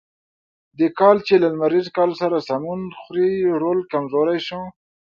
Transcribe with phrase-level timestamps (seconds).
[0.79, 4.61] د کال چې له لمریز کال سره سمون خوري رول کمزوری شو.